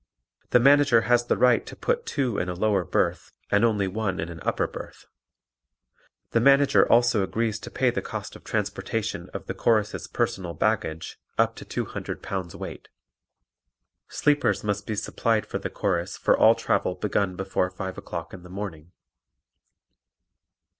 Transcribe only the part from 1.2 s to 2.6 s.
the right to put two in a